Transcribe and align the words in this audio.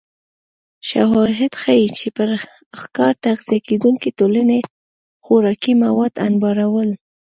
شواهد 0.89 1.51
ښيي 1.61 1.87
چې 1.99 2.07
پر 2.17 2.29
ښکار 2.81 3.13
تغذیه 3.25 3.59
کېدونکې 3.67 4.09
ټولنې 4.19 4.59
خوراکي 5.23 5.73
مواد 5.83 6.13
انبارول 6.27 6.89